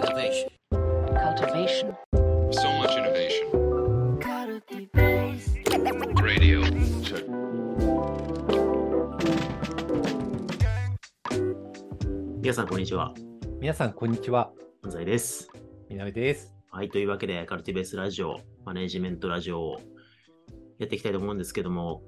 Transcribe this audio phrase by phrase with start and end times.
[0.00, 0.48] Innovation.
[0.72, 1.94] cultivation,
[2.52, 3.50] So much innovation.
[6.22, 6.62] Radio.
[7.02, 7.26] Check.
[12.40, 13.12] 皆さん、こんにちは。
[13.60, 14.50] 皆さん、こんにちは。
[14.82, 15.50] 安西です。
[15.90, 16.54] みなべです。
[16.70, 19.80] はい、というわけで、カルティベースラジオ、マネジメントラジオを
[20.78, 22.00] やっていきたいと思うんですけども、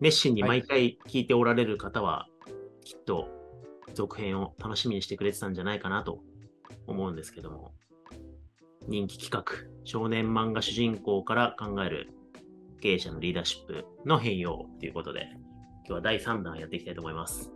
[0.00, 2.28] 熱心に毎回聞いておられる方は、
[2.82, 3.28] きっと
[3.92, 6.20] 続編を楽しみにしてくれてたんじゃないかなと
[6.86, 7.72] 思うんですけども、
[8.86, 9.44] 人気企画、
[9.84, 12.10] 少年漫画主人公から考える
[12.80, 15.28] 経営者のリーダーシップの変容ということで、
[15.86, 17.50] 今日は第3弾やっていきたいと思います。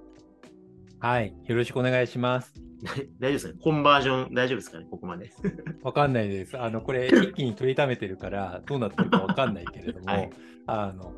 [1.01, 1.35] はい。
[1.45, 2.55] よろしくお願いします。
[3.19, 4.87] 大丈夫ですかコンバージョン大丈夫ですかね？
[4.91, 5.31] ここまで。
[5.83, 6.59] わかんないです。
[6.59, 10.31] あの、これ、 一気に取りためてるから、どうなってるかわかんないけれども、はい
[10.67, 11.15] あの、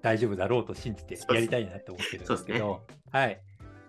[0.00, 3.40] 大丈夫だろうと信じてやりたいなって思ってるんですけど、はい。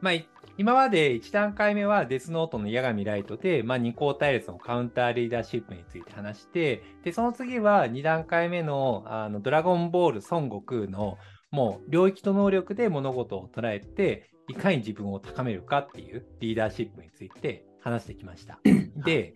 [0.01, 11.17] まあ、い今まで1段階目はデスノートの矢神ライトで、まあ、二項対立のカウンターリーダーシップについて話して、で、その次は2段階目のあのドラゴンボール孫悟空の
[11.49, 18.59] もう領域と能力で物事を捉えて、いかに自分を高めるかっていうリーダーシップについて話してきました。
[19.03, 19.33] で、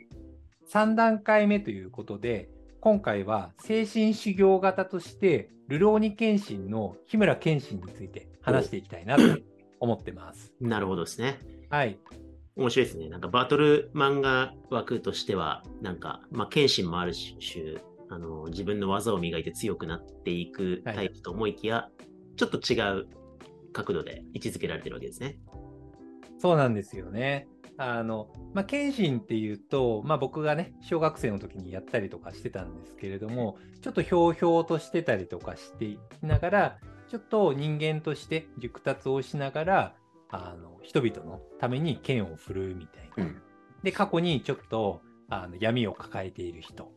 [0.71, 9.23] 3段階目ということで、今回は精神修行型として、ルローニケンシンの日村謙信について話していきたいなと
[9.79, 10.53] 思ってます。
[10.59, 11.39] なるほどですね。
[11.69, 11.97] はい。
[12.55, 13.09] 面白いですね。
[13.09, 17.75] なんかバトル漫画枠としては、なんか、まあ、謙信もある種、
[18.09, 21.89] あの、自分の技を磨いて強くなっていくタイプと思いきや、
[22.35, 23.07] ちょっと違う
[23.73, 25.37] 角度で位置づけられてるわけですね。
[26.39, 27.47] そうなんですよね。
[27.77, 39.95] あの、まあ、謙信っていうと、まあ、僕がね、小学生の時にやったりとかしてたんですけれども、ちょっとひょうひょうとしてたりとかしていながら、ちょっと人間として熟達をしながら、
[40.29, 43.23] あの、人々のために剣を振るうみたいな。
[43.23, 43.41] うん
[43.83, 46.91] で、過去にちょっと、あの、闇を抱えている人、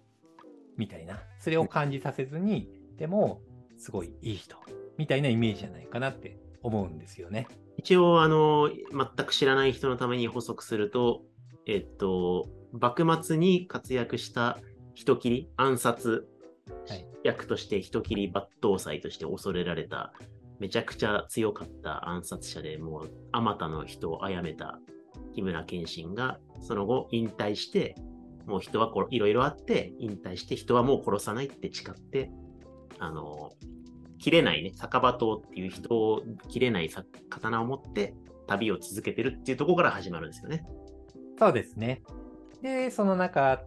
[0.77, 1.21] みたいな。
[1.39, 3.43] それを感じさせずに、でも、
[3.77, 4.57] すごいいい人、
[4.97, 7.49] みたいなイメージじゃないかなって思うんですよね。
[7.77, 11.23] 一応、あの、全く知らない人のために補足すると、
[11.67, 14.59] えっと、幕末に活躍した
[14.95, 16.29] 人斬り、暗殺
[16.89, 20.13] はい役として人斬り抜刀斎として恐れられた、
[20.59, 24.79] めちゃくちゃ強かった暗殺者でもう、あまたの人を殺めた
[25.35, 27.95] 木村謙信が、その後引退して、
[28.47, 32.31] もう人はいろいろあって、引退して人はもう殺さないって誓って、
[32.99, 33.53] あの、
[34.19, 36.91] 切れないね、酒場刀っていう人を切れない
[37.31, 38.15] 刀を持って
[38.47, 40.65] 旅を続けてるっていうところから始まるんですよね。
[41.39, 42.03] そうですね。
[42.61, 43.63] で、その中、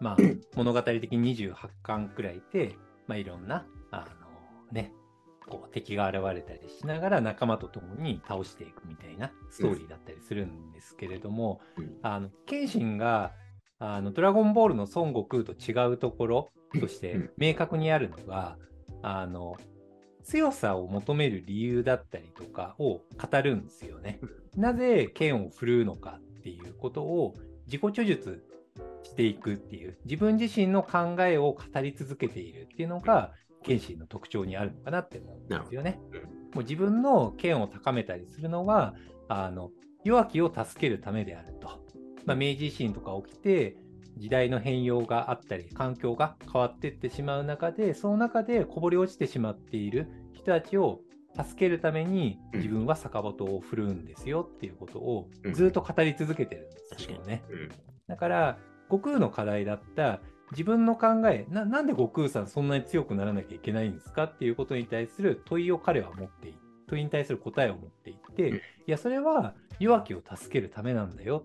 [0.00, 0.16] まあ、
[0.56, 2.76] 物語的に28巻くらいで、
[3.06, 4.92] まあ、いろんな、あのね、
[5.48, 11.96] こう敵が現れたりしながら仲間と共に倒していくみたいなストーリーだったりするんですけれども、うん。
[12.02, 13.32] あの、謙信が、
[13.78, 17.30] あの、ドラゴンボールの孫悟空と違うところとしてうん。
[17.36, 18.56] 明確にあるのが、
[19.02, 19.56] あの、
[20.22, 24.20] 強さを求める理由だったりとかを語るんですよね。
[24.56, 27.34] なぜ剣を振るうのかっていうことを
[27.66, 28.44] 自己著述
[29.02, 36.00] していくっていう自分自身の考えを語り続けているっていうのが謙信の特徴にあるのかなって思うんですよね。
[36.54, 38.94] もう自分の剣を高めたりするのは
[39.28, 39.70] あの
[40.04, 41.82] 弱きを助けるためであると。
[42.24, 43.76] まあ、明治維新とか起きて
[44.16, 51.00] 時代の変容があったり環境が変わっていってしまう中でその中でこぼれ落ちてしまっている人たちを
[51.34, 52.60] 助けるためにうん。
[52.60, 55.54] 自分は酒場を振るうんですよっていうことをうん。
[55.54, 57.42] ずっと語り続けてるんですよね。
[57.50, 58.58] うんだから
[58.90, 66.58] 悟空の課題だった自分の考えななんで悟空さんそんなに強くならなきゃいけないんですかっていうことに対する問いを彼は持ってい
[66.88, 71.44] 問いに対する答えを持っていって、うんいやそれは弱きを助けるためなんだよ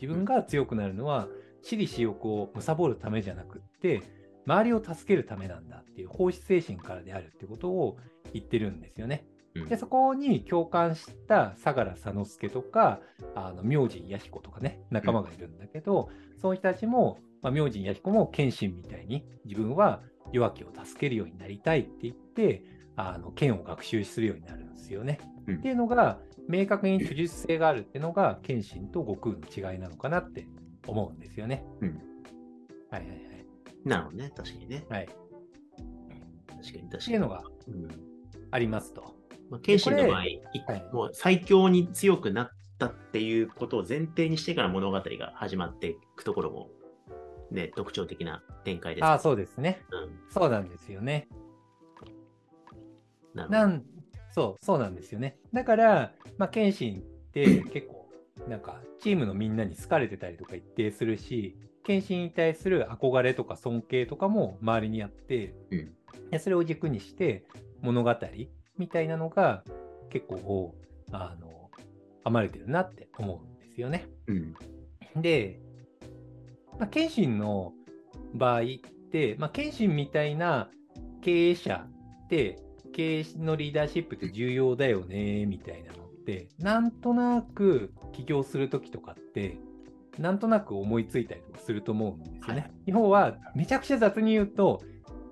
[0.00, 1.26] 自分が強くなるのは
[1.60, 4.00] 私利私欲を貪るためじゃなくって
[4.46, 7.98] 周りを助けるためなんだっていう奉仕精神からであるってことを
[8.32, 9.24] 言ってるんですよね。
[9.54, 13.00] うんでそこに共感した相良佐之助とか
[13.34, 16.10] あの明神弥彦とかね仲間がいるんだけど、
[16.40, 20.02] そういう人たちも、まあ、明神弥彦も謙信みたいに自分は
[20.32, 22.62] 弱きを助けるようになりたいって言って
[22.96, 25.18] あの剣を学習するようになるんですよね。
[25.46, 26.18] うんっていうのが
[26.48, 30.46] 明確に著述性があるっていうのが謙信と悟空の違いなのかなって
[30.86, 31.64] 思うんですよね。
[31.80, 32.00] うん
[32.90, 33.18] はいはいはい。
[33.84, 34.32] なるほどね。
[34.34, 34.84] 確かにね。
[34.88, 36.82] はい、確かに確かに。
[36.86, 37.88] っていうのがうん
[38.50, 39.17] ありますと。
[39.50, 40.42] まあ、謙信の場合、はい
[40.92, 46.70] もう最強に強くなったっていうことを前提にしてから物語が始まっていくところも、
[47.50, 49.04] ね、特徴的な展開です。
[49.04, 49.82] ああ、そうですね。
[49.90, 50.10] うん。
[50.30, 51.28] そうなんですよね。
[53.34, 53.84] なん
[54.30, 55.38] そう、そうなんですよね。
[55.52, 58.08] だから、まあ、謙信って結構、
[58.48, 65.94] なんかチームのみんなに好かれてたりとか一定するし、謙信に対する憧れとか尊敬とかも周りにあって、うん
[66.30, 67.46] でそれを軸にして
[67.80, 68.14] 物語
[68.78, 69.64] みたいなのが
[70.10, 70.74] 結構
[71.12, 71.70] あの
[72.24, 74.06] 編まれてるなって思うんですよね。
[74.26, 74.54] うん。
[75.20, 75.60] で、
[76.78, 77.72] まあ、謙信の
[78.34, 78.64] 場合っ
[79.10, 80.70] て、まあ、謙信みたいな
[81.22, 81.86] 経営者
[82.24, 82.58] って、
[82.92, 89.58] 経営のリーダーシップって重要だよね、みたいなのって、なんとなく起業するときとかって、
[90.18, 92.60] なんとなく思いついたりとかすると思うんですよね。
[92.60, 94.80] はい日本はめちゃくちゃ雑に言うと、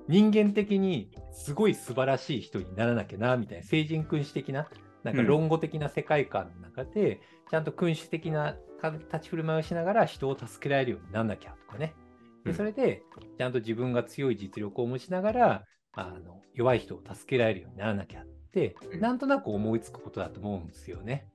[0.08, 4.68] 人間的にすごい素晴らしい人にならなきゃな、みたいな、聖人君主的な、
[5.04, 11.94] なんか論語的な世界観の中で、ちゃんと君主的な立ち振る舞いをしながら人を助けられるようになんなきゃとかね。
[12.44, 13.02] でうんそれで、
[13.38, 21.28] ちゃんと自分が強い実力を持ちながら、あの弱い人を助けられるようにならなきゃって、うんなんとなく思いつくことだと思うんですよね。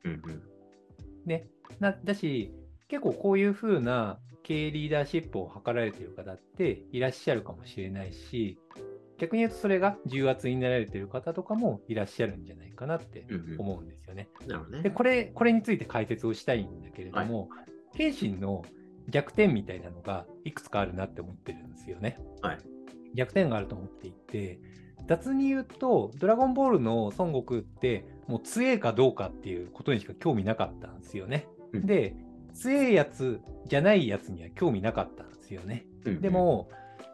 [1.25, 1.47] ね、
[1.79, 2.51] なだし、
[2.87, 8.57] 結構こういう風な経営リーダーシップを図られている方っていらっしゃるかもしれないし、
[9.21, 13.27] 逆に言うとそれが重圧になられている方とかもいらっしゃるんじゃないかなって
[13.59, 14.29] 思うんですよね。
[14.71, 14.81] ね。
[14.81, 17.47] で、これ、これについて解説をしたいんだけれども、
[17.93, 18.65] 謙信の
[19.09, 22.17] 弱点みたいなのがいくつかあるなって思ってるんですよね。
[22.41, 22.57] はい
[23.13, 24.59] 弱点があると思っていて、
[25.05, 31.47] 雑に言うと、ドラゴンボールの孫悟空って、もう強いかどうかっていうことにしか興味なかったんですよね。
[31.73, 32.15] うんで、
[32.53, 35.85] 強いやつじゃないやつには興味なかったんですよね。
[36.05, 36.69] うんうんで、も、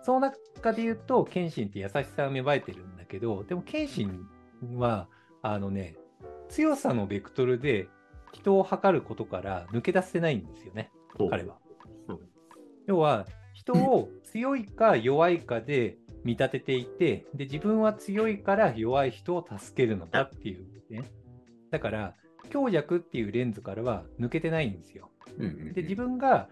[0.07, 4.25] その中で言うと、謙信って優しさが芽生えてるんだけど、でも謙信
[4.77, 5.09] は、
[5.41, 5.97] あのね、
[6.47, 7.89] 強さのベクトルで
[8.31, 10.91] 人を測ることから抜け出せないんですよね、
[11.29, 11.57] 彼は。
[12.07, 12.19] うん
[12.85, 21.03] 要は、人を強いか弱いかで見立てていて、で、自分は強いから弱い人を助けるのだっていうね。
[21.69, 22.15] だから、
[22.49, 25.11] 強弱っていうレンズからは抜けてないんですよ。
[25.73, 26.47] で、自分が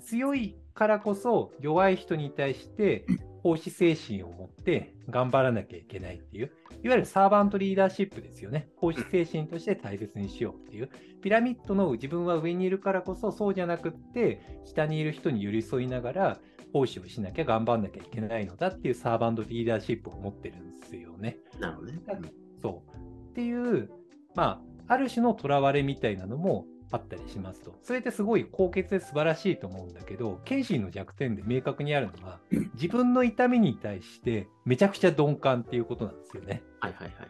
[0.00, 3.06] 強いからこそ弱い人に対して
[3.42, 6.50] 奉仕精神を持って頑張らなきゃいけないっていう、
[6.82, 8.68] いわゆるサーバントリーダーシップですよね。
[8.76, 10.88] 奉仕精神として大切にしようっていう。
[11.22, 16.38] ピラミッドの自分は上にいるからこそそうじゃなくって、下にいる人に寄り添いながら
[16.72, 21.36] 奉仕をしなきゃ頑張んなきゃいけないのだっていうサーバントリーダーシップを持ってるんですよね。
[21.60, 22.00] なるほどね。
[22.60, 23.30] そう。
[23.30, 23.90] っていう、
[24.34, 27.74] まあ、ある種の囚われみたいなのもあったりしますと。
[27.82, 32.40] それってすごい高潔で素晴らしいと思うんだけど、謙信の弱点で明確にあるのは、
[32.74, 36.62] 自分の痛みに対してめちゃくちゃ鈍感っていうことなんですよね。
[36.78, 37.28] はいはいはいはい。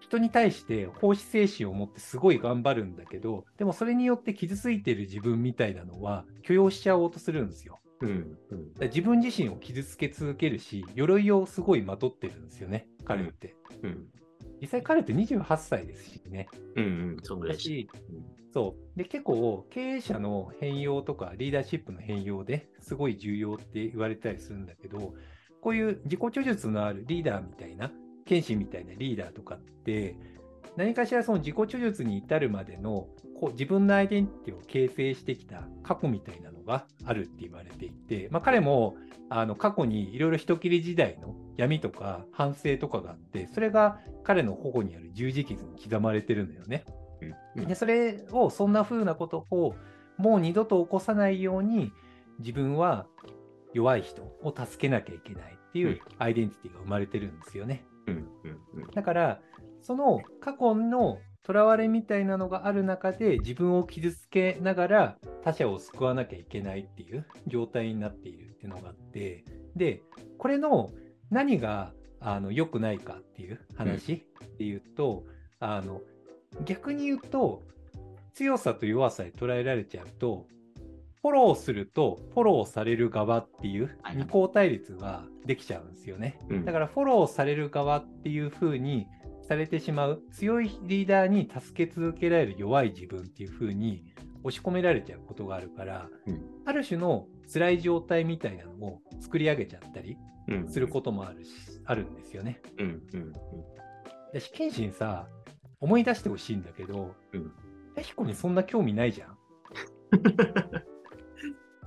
[0.00, 7.80] 人に対して奉仕精神を持ってすごい頑張るんだけど、でもそれによって傷ついてる自分みたいなのは許容しちゃおうとするんですよ。
[8.00, 13.56] うんうん自分自身を傷つけ続けるし、鎧をすごいまとってるんですよね、彼って。
[13.82, 14.06] うん
[14.60, 16.48] 実際彼って28歳ですしね。
[16.76, 17.18] うんうん。
[17.22, 17.56] そんぐらい
[18.52, 18.98] そう。
[18.98, 25.14] で、結構、経営者の変容とか、リーダーシップの変容ですごい重要って言われたりするんだけど、
[25.60, 27.92] こういう自己著述のあるリーダーみたいな、
[28.24, 30.16] 剣士みたいなリーダーとかって、
[30.76, 33.08] 何かしらその自己著述に至るまでの
[33.40, 38.96] こう自分のアイデンティティを形成してきた過去みたいなのがあるって言われていて、まあ、彼も
[39.28, 46.84] あの過去にいろいろ人切り時代の闇とか反省とかがあって、それが彼の頬にある十字傷に刻まれてるのよね。
[47.56, 49.74] で、それを、そんな風なことを
[50.18, 51.92] もう二度と起こさないように、
[52.38, 53.06] 自分は
[53.72, 57.84] 弱い人を助けなきゃいけないっていうアイデンティティが生まれてるんですよね。
[58.94, 59.40] だから、
[59.86, 69.44] その過去の囚われみたいなのがある中で自分を傷つけながら他者を救わなきゃいけないっていう状態になっているっていうのがあって、
[69.76, 70.02] で、
[70.38, 70.90] これの
[71.30, 74.26] 何があの良くないかっていう話
[74.58, 75.22] で言うと、
[75.60, 76.00] あの
[76.64, 77.62] 逆に言うと、
[78.34, 80.46] 強さと弱さで捉えられちゃうと、
[81.22, 86.38] フォローするとフォローされる側っていうはい二項対立ができちゃうんですよね。
[86.48, 89.06] うんだからフォローされる側っていう風に
[89.46, 94.04] されてしまう強いリーダーに助け続けられる弱い自分っていう風に
[94.42, 96.40] 押し込められちゃうことがあるから、うん。
[96.64, 100.16] ある種の辛い状態みたいなのを作り上げちゃったり
[100.48, 100.68] うん。
[100.68, 101.50] することもあるし、
[101.84, 102.60] あるんですよね。
[102.78, 103.32] うんうん
[104.34, 105.28] だし、謙信さ、
[105.80, 107.52] 思い出してほしいんだけど、うん。
[107.96, 109.38] ヤヒコにそんな興味ないじゃん。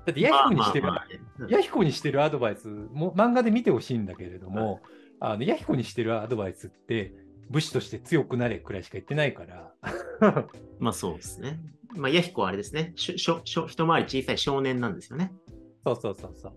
[0.06, 1.06] だってヤヒコにしてる、まあまあ
[1.40, 1.48] まあ。
[1.48, 4.82] ねヤヒコにしてるアドバイスも漫画で見てほしいんだけれども、
[5.20, 7.14] あのヤヒコにしてるアドバイスって
[7.50, 9.74] 武士として強くなれくらいしか言ってないから。
[10.80, 11.60] まあそうですね。
[11.96, 12.94] まあ、ヤヒコはあれですね。
[12.96, 15.34] しょしょしょ一回り小さい少年なんですよね。
[15.86, 16.54] そうそうそうそう。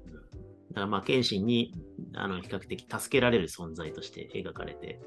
[0.71, 1.75] だからまあ、謙信に
[2.15, 5.01] あの比較的助けられる存在として描かれて。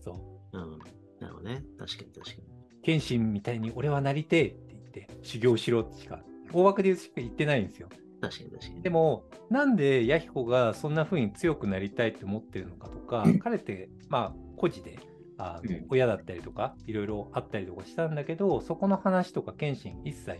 [0.00, 0.58] そう。
[0.58, 0.78] うん。
[1.18, 1.64] なるほどね。
[1.78, 2.42] 確かに確かに。
[2.82, 6.20] 謙信みたいに俺はなりてえって言っって、修行しろってしか、
[6.52, 7.88] 大枠で言ってないんですよ。
[8.20, 8.82] 確かに確かに。
[8.82, 14.98] でも、なんでヤヒコがそんな風に強くなりたいって思ってるのかとか、彼って、まあ、孤児で、
[15.38, 20.38] あのうん親だったりとか、いろいろあったりとかしたんだけど、そこの話とか、謙信一切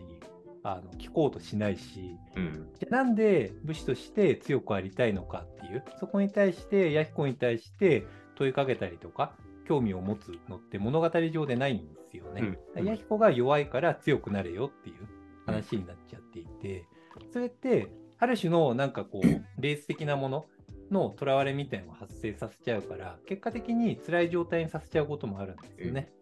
[0.63, 2.69] あの聞こうとしないし、うん。
[2.79, 9.35] じゃあなんで武士として強くありたいのかっていう、そこに対して、ヤヒコに対して問いかけたりとか、
[9.67, 12.59] 興味を持つのって物語上でないんですよね。
[12.77, 14.97] うんヤヒコが弱いから強くなれよっていう
[15.47, 16.87] 話になっちゃっていて、
[17.33, 19.27] それって、ある種のなんかこう、
[19.61, 20.47] レース的なもの
[20.91, 26.13] の囚われみたいなのを発生させちゃうから、結果的に辛い状態にさせちゃうこともあるんですよね。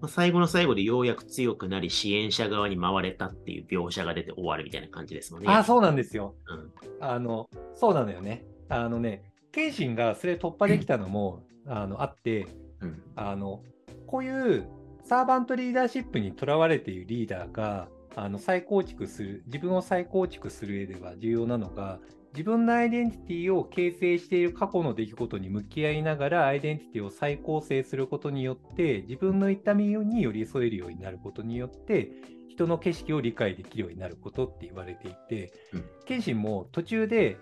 [0.00, 5.48] まあ最後の最後でようやく強くなり支援者側に回れたっていう描写が出て終わるみたいな感じですもんね。
[5.48, 6.34] ああ、そうなんですよ。
[6.48, 6.72] うん。
[7.00, 8.44] あの、そうなのよね。
[8.68, 12.46] あのね、謙信がそれ突破できたのも、あの、あって、
[12.80, 13.02] うん。
[13.14, 13.62] あの、
[14.08, 14.66] こういう
[15.04, 22.00] サーバントリーダーシップにとらわれているリーダーが、あの、再構築する、自分を再構築する上では重要なのが、
[22.32, 32.10] 自分のアイデンティティを形成している過去の出来事に向き合いながら、アイデンティティを再構成することによって、自分の痛みに寄り添えるようになることによって、
[32.52, 37.38] 人の景色を理解できるようになることって言われていてうん、謙信も途中で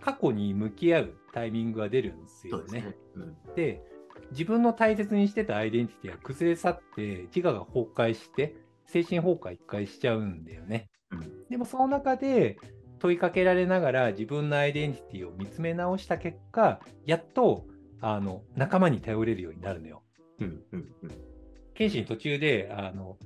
[0.00, 2.80] 過去に向き合うタイミングが出るんですよね。
[2.80, 3.20] で。
[3.20, 3.54] うん。
[3.54, 3.82] で
[4.30, 8.56] 自分の大切にしてたアイデンティティが崩れ去って自我が崩壊して
[8.86, 10.88] 精神崩壊一回しちゃうんだよね。
[11.10, 11.48] うん。
[11.48, 12.58] でもその中で
[12.98, 17.66] 問いかけられながら自分のアイデンティティを見つめ直した結果やっと
[18.00, 20.02] あの仲間に頼れるようになるのよ。
[20.40, 20.62] うん。
[20.72, 20.88] うん。
[21.02, 21.10] うん。
[21.74, 23.16] 謙信途中であの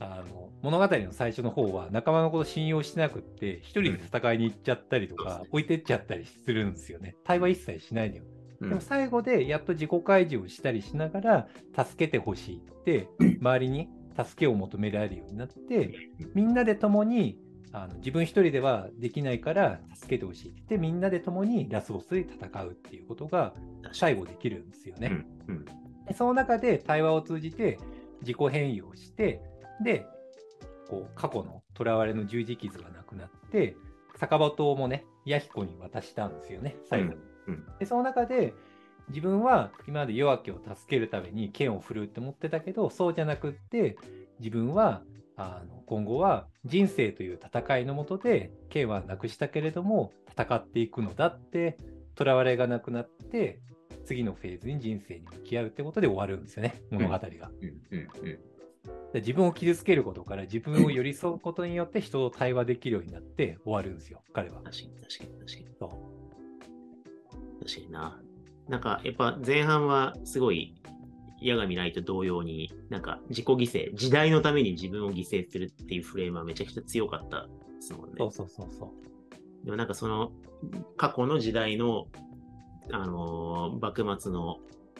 [0.00, 7.16] あの物語の最初の方は仲間のこと信用してなくって一人で戦いに行っちゃったりとか、そうですね置いてっちゃったりするんですよね。
[7.24, 8.24] 対話一切しないのよ。
[8.60, 13.08] うんでも最後でやっと自己開示をしたりしながら助けてほしいって
[13.40, 17.38] 周りに助けを求められるようになってみんなで共に
[17.72, 23.54] あの自分一人ではできないから助けてほしいってみんなで共にラスボスで戦うっていうことが
[23.92, 25.24] 最後できるんですよね。
[25.48, 25.56] うん。
[25.56, 25.64] うん。
[26.06, 27.78] でその中で対話を通じて
[28.22, 29.40] 自己変容して
[29.84, 30.06] で
[30.88, 33.76] こう過去の囚われの十字傷がなくなって
[34.16, 37.20] 酒場島もね弥彦に渡したんですよね最後に。
[37.46, 37.66] うん。
[37.78, 38.52] でその中で
[39.10, 43.96] 自分は今まで弱きを助けるために剣を振るうって思ってたけどそうじゃなくって
[44.38, 45.02] 自分は
[45.36, 51.78] あの今後は人生という戦いのもとで剣はなくしたけれども戦っていくのだって
[52.16, 53.60] 囚われがなくなって
[54.04, 57.18] 次のフェーズに人生に向き合うってことで終わるんですよね物語が。
[57.20, 57.40] でうん。
[57.90, 58.08] うん。
[58.22, 58.38] うん。
[59.14, 64.60] 自分を傷つけることから自分を寄り添うことによって人と対話できるようになって終わるんですよ彼は。
[64.62, 65.76] 確かに確かに確かに。
[65.78, 65.90] そう
[67.64, 68.20] 確かにな。
[68.70, 70.76] なんか、やっぱ前半はすごい、
[71.42, 77.48] 矢神ライト同様に、なんか自己犠牲、時代のために自分を犠牲するっていうフレームはめちゃくちゃ強かったで
[77.80, 78.14] すもんね。
[78.18, 78.94] そうそうそうそ
[79.62, 79.64] う。
[79.64, 80.30] でもなんかその、
[80.96, 82.06] 過去の時代の、
[82.92, 84.58] あのー幕末の、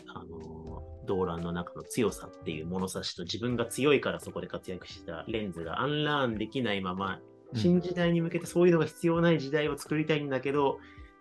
[0.08, 0.60] あのー
[1.06, 7.18] 動乱の中の強さっていう物差しと自分が強いからそこで活躍したレンズがアンラーンできないまま、
[7.54, 10.78] 新時代に向けてそういうのが必要ない時代を作りたいんだけど、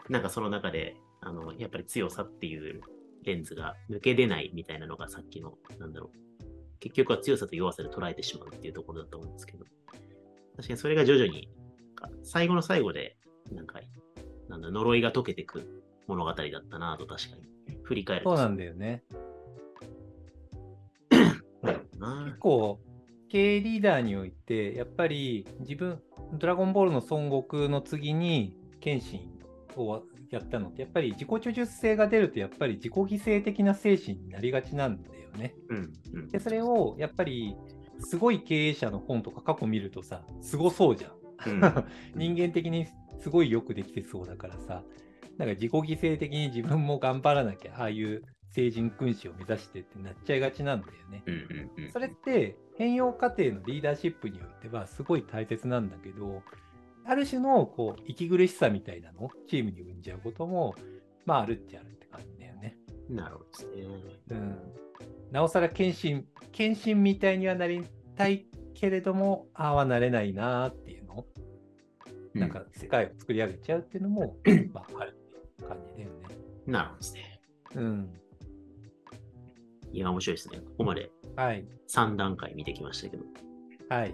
[0.08, 2.82] なんかその中で、あの、やっぱり強さっていう
[3.24, 6.50] レンズが抜け出ないみたいなのがさっきの、なんだろう。
[6.80, 9.66] 結局は強さと弱さで捉えてしまうっていうところだと思うんですけど、
[10.56, 11.50] 確かにそれが徐々に、
[12.24, 13.18] 最後の最後で、
[13.52, 13.80] なんか、
[14.48, 18.36] なんだ、呪いが解けてく物語だったなと確かに振り返ると。
[18.36, 19.04] そうなんだよね。
[22.30, 22.40] 結。
[22.40, 22.80] 構
[23.30, 26.02] 経営リーダーにおいてやっぱり自分
[26.34, 29.39] ドラゴンボールの孫悟空の次に謙信
[29.80, 35.56] をやったのってやっぱり自己著述性が出るとやっぱり自己犠牲的な精神になりがちなんだよね。
[35.70, 36.30] うん、うん。
[36.30, 37.56] でそれをやっぱり
[38.00, 41.12] すごい経営者の本とか過去見るとさすごそうじゃん。
[41.12, 42.88] うん 人間的に
[43.20, 44.84] すごいよくできてそうだからさ
[45.38, 51.24] なんか自己犠牲的に自分も頑張らなきゃああいう聖人君子を目指してってなっちゃいがちなんだよね。
[51.94, 56.42] それって変容過程のリーダーシップにおいてはすごい大切なんだけど、
[57.06, 60.76] ある種のこう息苦しさみたいなのをチームに生んじゃうことも、
[61.26, 62.78] まああるっちゃあるって感じだよね。
[63.10, 63.88] なるほどですね。
[64.30, 64.58] うん。
[65.32, 67.84] なおさら謙信、謙信みたいにはなり
[68.16, 71.28] たいけれども、ああはなれないなーっていうのを、
[72.34, 74.38] なんか世界を作り上げちゃうっていうのも、
[74.74, 76.36] まああるっていう感じだよね。
[76.68, 77.42] なるほどですね。
[77.76, 78.14] うん。
[79.92, 80.60] いや、面白いですね。
[80.60, 81.66] ここまではい。
[81.88, 83.24] 3段階見てきましたけど、
[83.90, 84.14] はい。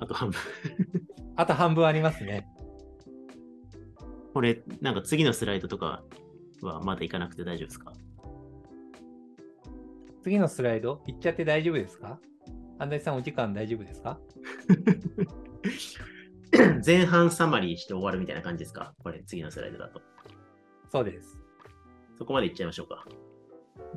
[0.00, 0.38] あと半分。
[1.36, 2.48] あと半分ありますね。
[4.34, 6.02] これ、なんか次のスライドとか
[6.62, 7.92] はまだいかなくて大丈夫ですか？
[10.22, 12.18] 次のスライド、いっちゃって大丈夫ですか？
[12.78, 14.18] 安西さん、お時間大丈夫ですか？
[16.84, 18.94] 前半サマリーして終わるみたいな感じですか？
[19.02, 20.00] これ、次のスライドだと。
[20.90, 21.38] そうです。
[22.16, 23.06] そこまでいっちゃいましょうか。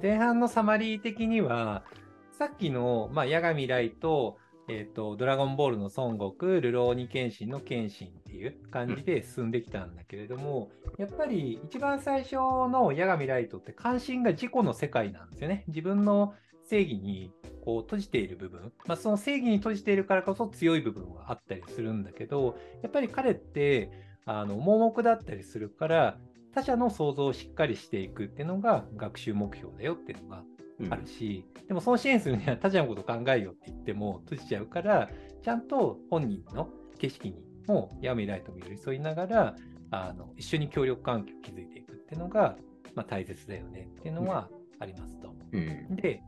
[0.02, 1.84] 前半のサマリー的には、
[2.32, 4.38] さっきの、まあ、八神来と、
[4.72, 15.66] えっ、と、ドラゴンボールの孫悟空、ルローニケンシンのケンシンっていう感じで進んできたんだけれども、やっぱり一番最初の八神ライトって関心が自己の世界なんですよね。
[15.68, 17.34] 自分の正義に
[17.66, 23.92] こう閉じている部分、まあ、その正義に閉じているからこそ強い部分はあったりするんだけど、やっぱり彼って
[24.26, 26.18] あの盲目だったりするから、
[26.54, 30.46] 他者の想像をしっかりしていくっていうのが学習目標だよっていうのがうん
[30.90, 35.10] あるし、でもその支援するには他者のこと考えようって言っても閉じちゃうから、
[35.44, 39.56] ちゃんと本人の景色にもヤミライトも寄り添いながら、
[39.92, 42.56] あの一緒に協力関係を築いていくっていうのが、
[42.96, 45.34] まあ、大切だよねっていうのはありますと。
[45.52, 45.96] うん。
[45.96, 46.22] で、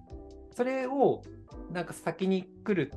[0.52, 1.22] それを
[1.72, 2.94] なんか先に来る、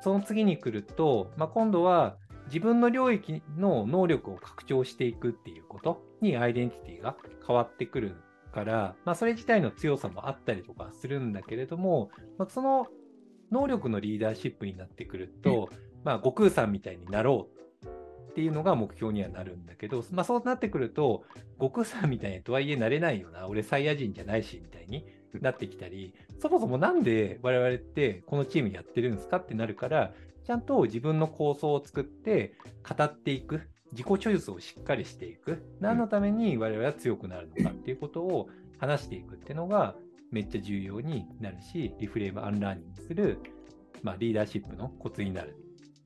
[0.00, 8.16] その次に来ると、まあ、今度は自分の領域の能力を拡張していくっていうことにアイデンティティが変わってくる
[8.58, 12.88] から、まあ、それ自体の強さもあったりとかするんだけれども、まあ、その
[13.52, 15.70] 能力のリーダーシップになってくると、
[16.04, 17.48] まあ、悟空さんみたいになろ
[17.84, 17.86] う
[18.30, 21.24] っていうのが目標にはなるんだけど、まあ、そうなってくると、
[21.58, 25.04] 悟空さんみたいにとはいえなれないよな、俺サイヤ人じゃないしみたいに
[25.40, 30.12] なってきたり、そもそもなんで我々ってこのチームやってるんですかってなるから、
[30.44, 32.54] ちゃんと自分の構想を作って
[32.88, 39.96] 語っていく、自己チョイスをしっかりしていく、何のために我々は強くなるのかっていうことを話していくっていうのが
[40.30, 43.38] めっちゃ重要になるし、リフレームアンラーニングする、
[44.02, 45.56] まあ、リーダーシップのコツになる。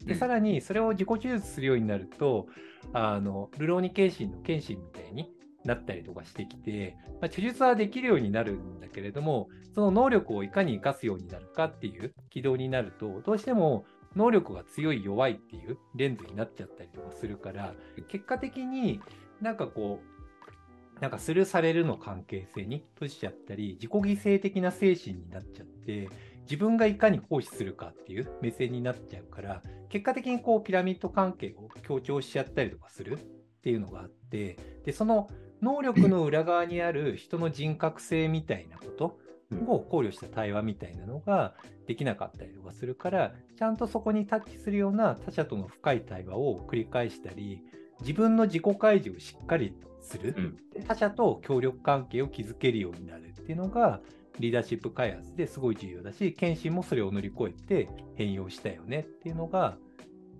[0.04, 2.46] で、さらにそれを自己チョイスするようになると、
[2.92, 5.30] あの、ルローニケンシンのケンシンみたいに
[5.64, 13.84] なったりとかしてきて、まあ、手術はできるようになるんだけれども、その能力をいかに活かすようになるかっていう軌道になると、どうしても
[14.16, 17.74] 能力が強い弱いっていうレンズになっちゃったりとかするから、
[18.08, 19.00] 結果的に
[19.40, 26.08] なんかこう、なんかスルーされるの関係性に閉じちゃったり、自己犠牲的な精神になっちゃって、
[26.42, 33.18] 自分がいかに行使するかっていう目線になっちゃうから、結果的にこうピラミッド関係を強調しちゃったりとかするっ
[33.62, 35.28] ていうのがあって、で、その
[35.60, 39.18] 能力の裏側にある人の人格性みたいなこと
[39.66, 41.54] を考慮した対話みたいなのが
[41.86, 47.62] できなかったりとかするから、ちゃんとそこにタッチするような他者との深い対話を繰り返したり、
[48.00, 50.56] 自分の自己開示をしっかりする、うん。
[50.72, 54.00] で他者と協力関係を築けるようになるっていうのが、
[54.38, 59.76] リーダーシップ開発ですごい重要だし、謙信もそれを乗り越えて変容したよねっていうのが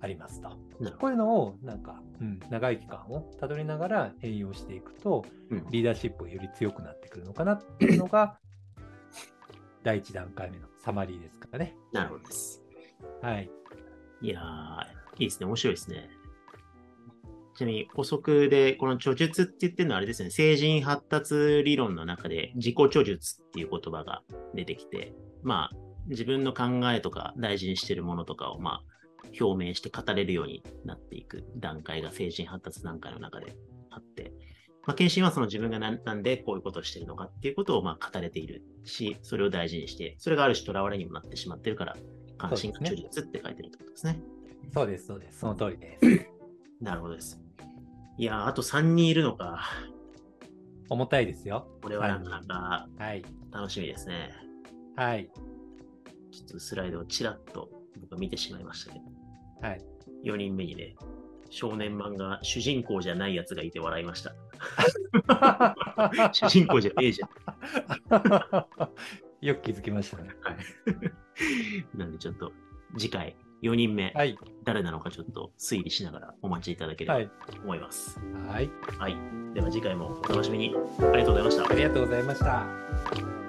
[0.01, 0.49] ありますと。
[0.81, 5.25] なるほこういうのをなんか、うん、長い期間をたどりながら変容していくと、
[5.71, 8.39] リーダーシップがより強くなってくるのかなっていうのが、
[9.83, 11.77] 第1段階目のサマリーですからね。
[11.93, 12.63] なるほどです。
[13.21, 13.51] はい。
[14.21, 15.47] いやー、いいですね。
[15.47, 16.11] 面白いですね。
[17.55, 24.23] ちなみに補足で、この著述って言ってるのはあれですね、成人発達理論の中で自己著述っていう言葉が
[24.55, 33.55] 出てきて、まあ、自分の考えとか大事にしてるものとかを、まあ、表明して語れるようになっていく段階が成人発達段階の中で
[33.91, 34.32] あって、
[34.87, 41.97] まあ、検診はその自分が何なんでこういうことをしてるのかっていうことをまあ語れているし、それを大事にして、それがある種囚われにもなってしまってるから、
[42.39, 44.21] 関心がそうです著述って書いてるってことですね。
[44.75, 45.39] そうです、そうです。
[45.39, 46.29] その通りです。
[46.83, 47.41] なるほどです。
[48.19, 49.61] いやー、あと3人いるのか。
[50.89, 51.69] 重たいですよ。
[51.81, 53.25] これはなかなかはい。
[53.51, 54.31] 楽しみですね。
[54.97, 55.31] はい。
[56.31, 59.05] ちょっとスライドをちらっと僕は見てしまいましたけど、
[59.67, 59.85] はい。
[60.25, 60.97] 4人目にね、
[61.51, 64.35] 少年漫画主人公じゃないやつがいて笑いました。
[66.33, 67.27] 主人公じゃねえじゃ
[68.17, 68.67] ん。
[69.41, 70.31] よく気づきましたね。
[70.43, 70.57] はい。
[71.97, 72.53] なんでちょっと
[72.97, 74.37] 次回4人目、はい。
[74.65, 77.27] 誰なのかちょっと推理しながらお待ちいただければはい。
[77.51, 78.21] と思います。
[78.49, 78.71] はい。
[78.99, 79.17] はい。
[79.55, 80.75] では次回もお楽しみに。
[81.01, 81.75] ありがとうございましたあ。
[81.75, 83.42] りがとうございました。